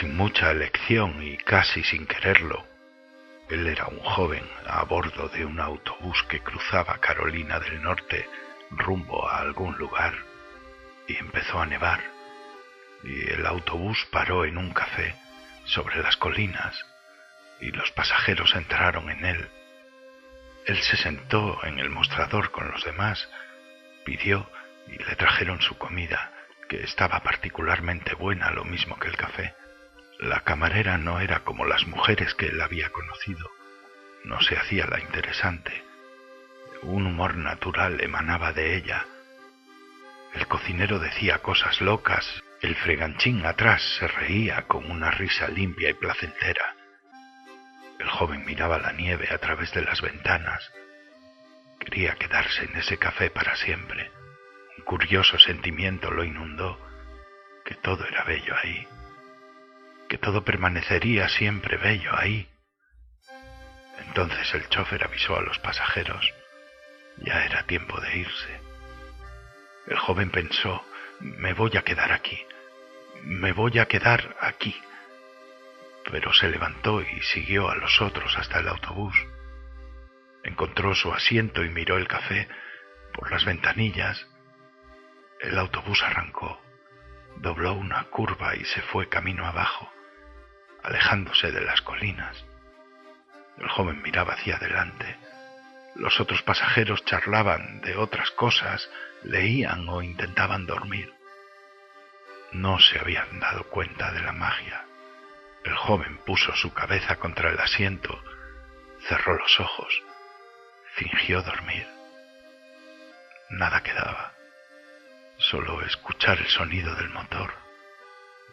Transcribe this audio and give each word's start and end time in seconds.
Sin 0.00 0.16
mucha 0.16 0.50
elección 0.50 1.22
y 1.22 1.36
casi 1.36 1.84
sin 1.84 2.06
quererlo, 2.06 2.66
él 3.50 3.66
era 3.66 3.86
un 3.86 3.98
joven 3.98 4.42
a 4.66 4.82
bordo 4.84 5.28
de 5.28 5.44
un 5.44 5.60
autobús 5.60 6.22
que 6.22 6.40
cruzaba 6.40 6.96
Carolina 7.00 7.60
del 7.60 7.82
Norte 7.82 8.26
rumbo 8.70 9.28
a 9.28 9.40
algún 9.40 9.76
lugar 9.76 10.14
y 11.06 11.16
empezó 11.16 11.60
a 11.60 11.66
nevar 11.66 12.00
y 13.04 13.30
el 13.30 13.44
autobús 13.44 14.08
paró 14.10 14.46
en 14.46 14.56
un 14.56 14.72
café 14.72 15.14
sobre 15.66 16.02
las 16.02 16.16
colinas 16.16 16.82
y 17.60 17.70
los 17.70 17.90
pasajeros 17.90 18.54
entraron 18.54 19.10
en 19.10 19.22
él. 19.26 19.50
Él 20.64 20.80
se 20.80 20.96
sentó 20.96 21.62
en 21.62 21.78
el 21.78 21.90
mostrador 21.90 22.52
con 22.52 22.70
los 22.70 22.82
demás, 22.86 23.28
pidió 24.06 24.50
y 24.86 24.96
le 24.96 25.14
trajeron 25.16 25.60
su 25.60 25.76
comida, 25.76 26.32
que 26.70 26.84
estaba 26.84 27.20
particularmente 27.20 28.14
buena, 28.14 28.50
lo 28.50 28.64
mismo 28.64 28.98
que 28.98 29.08
el 29.08 29.16
café. 29.18 29.54
La 30.20 30.40
camarera 30.40 30.98
no 30.98 31.18
era 31.18 31.40
como 31.44 31.64
las 31.64 31.86
mujeres 31.86 32.34
que 32.34 32.48
él 32.48 32.60
había 32.60 32.90
conocido, 32.90 33.50
no 34.22 34.38
se 34.42 34.54
hacía 34.54 34.86
la 34.86 35.00
interesante. 35.00 35.82
Un 36.82 37.06
humor 37.06 37.36
natural 37.36 38.02
emanaba 38.02 38.52
de 38.52 38.76
ella. 38.76 39.06
El 40.34 40.46
cocinero 40.46 40.98
decía 40.98 41.38
cosas 41.38 41.80
locas, 41.80 42.42
el 42.60 42.76
freganchín 42.76 43.46
atrás 43.46 43.82
se 43.98 44.08
reía 44.08 44.66
con 44.66 44.90
una 44.90 45.10
risa 45.10 45.48
limpia 45.48 45.88
y 45.88 45.94
placentera. 45.94 46.74
El 47.98 48.10
joven 48.10 48.44
miraba 48.44 48.78
la 48.78 48.92
nieve 48.92 49.28
a 49.32 49.38
través 49.38 49.72
de 49.72 49.80
las 49.80 50.02
ventanas. 50.02 50.70
Quería 51.78 52.16
quedarse 52.16 52.64
en 52.64 52.76
ese 52.76 52.98
café 52.98 53.30
para 53.30 53.56
siempre. 53.56 54.10
Un 54.76 54.84
curioso 54.84 55.38
sentimiento 55.38 56.10
lo 56.10 56.24
inundó, 56.24 56.78
que 57.64 57.74
todo 57.76 58.04
era 58.04 58.24
bello 58.24 58.54
ahí, 58.62 58.86
todo 60.20 60.44
permanecería 60.44 61.28
siempre 61.28 61.76
bello 61.76 62.16
ahí. 62.16 62.48
Entonces 64.06 64.54
el 64.54 64.68
chofer 64.68 65.04
avisó 65.04 65.36
a 65.36 65.42
los 65.42 65.58
pasajeros. 65.58 66.32
Ya 67.18 67.44
era 67.44 67.64
tiempo 67.64 68.00
de 68.00 68.18
irse. 68.18 68.60
El 69.86 69.98
joven 69.98 70.30
pensó, 70.30 70.84
me 71.20 71.52
voy 71.52 71.76
a 71.76 71.82
quedar 71.82 72.12
aquí, 72.12 72.38
me 73.22 73.52
voy 73.52 73.78
a 73.78 73.86
quedar 73.86 74.36
aquí. 74.40 74.74
Pero 76.10 76.32
se 76.32 76.48
levantó 76.48 77.02
y 77.02 77.20
siguió 77.22 77.68
a 77.68 77.76
los 77.76 78.00
otros 78.00 78.36
hasta 78.36 78.60
el 78.60 78.68
autobús. 78.68 79.14
Encontró 80.42 80.94
su 80.94 81.12
asiento 81.12 81.64
y 81.64 81.68
miró 81.68 81.98
el 81.98 82.08
café 82.08 82.48
por 83.12 83.30
las 83.30 83.44
ventanillas. 83.44 84.26
El 85.40 85.58
autobús 85.58 86.02
arrancó, 86.02 86.60
dobló 87.36 87.74
una 87.74 88.04
curva 88.04 88.56
y 88.56 88.64
se 88.64 88.80
fue 88.82 89.08
camino 89.08 89.46
abajo, 89.46 89.90
alejándose 90.82 91.52
de 91.52 91.60
las 91.60 91.80
colinas. 91.82 92.44
El 93.58 93.68
joven 93.68 94.02
miraba 94.02 94.34
hacia 94.34 94.56
adelante. 94.56 95.16
Los 95.96 96.20
otros 96.20 96.42
pasajeros 96.42 97.04
charlaban 97.04 97.80
de 97.80 97.96
otras 97.96 98.30
cosas, 98.30 98.88
leían 99.22 99.88
o 99.88 100.02
intentaban 100.02 100.66
dormir. 100.66 101.12
No 102.52 102.78
se 102.80 102.98
habían 102.98 103.40
dado 103.40 103.64
cuenta 103.64 104.12
de 104.12 104.20
la 104.20 104.32
magia. 104.32 104.84
El 105.64 105.76
joven 105.76 106.18
puso 106.24 106.54
su 106.56 106.72
cabeza 106.72 107.16
contra 107.16 107.50
el 107.50 107.60
asiento, 107.60 108.22
cerró 109.08 109.36
los 109.36 109.60
ojos, 109.60 110.02
fingió 110.94 111.42
dormir. 111.42 111.86
Nada 113.50 113.82
quedaba, 113.82 114.32
solo 115.36 115.82
escuchar 115.82 116.38
el 116.38 116.46
sonido 116.46 116.94
del 116.94 117.10
motor 117.10 117.52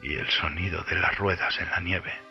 y 0.08 0.16
el 0.16 0.30
sonido 0.30 0.84
de 0.84 0.96
las 0.96 1.18
ruedas 1.18 1.60
en 1.60 1.70
la 1.70 1.82
nieve. 1.82 2.27